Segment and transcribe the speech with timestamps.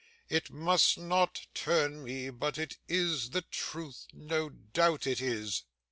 [0.29, 5.63] 'It must not turn me, but it is the truth; no doubt it is.